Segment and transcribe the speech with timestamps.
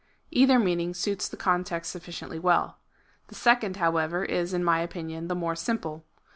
[0.31, 2.79] Either meaning suits the context sufficiently well.
[3.27, 6.05] The second, however, is, in my opinion, the more simple.